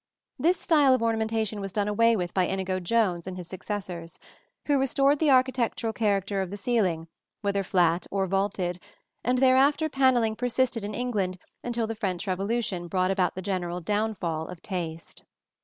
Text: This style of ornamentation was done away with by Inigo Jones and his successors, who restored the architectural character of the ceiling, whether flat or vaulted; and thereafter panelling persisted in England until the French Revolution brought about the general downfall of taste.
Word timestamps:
This 0.39 0.59
style 0.59 0.95
of 0.95 1.03
ornamentation 1.03 1.61
was 1.61 1.71
done 1.71 1.87
away 1.87 2.15
with 2.15 2.33
by 2.33 2.47
Inigo 2.47 2.79
Jones 2.79 3.27
and 3.27 3.37
his 3.37 3.47
successors, 3.47 4.17
who 4.65 4.79
restored 4.79 5.19
the 5.19 5.29
architectural 5.29 5.93
character 5.93 6.41
of 6.41 6.49
the 6.49 6.57
ceiling, 6.57 7.07
whether 7.41 7.63
flat 7.63 8.07
or 8.09 8.25
vaulted; 8.25 8.79
and 9.23 9.37
thereafter 9.37 9.89
panelling 9.89 10.35
persisted 10.35 10.83
in 10.83 10.95
England 10.95 11.37
until 11.63 11.85
the 11.85 11.93
French 11.93 12.25
Revolution 12.25 12.87
brought 12.87 13.11
about 13.11 13.35
the 13.35 13.43
general 13.43 13.79
downfall 13.79 14.47
of 14.47 14.63
taste. 14.63 15.21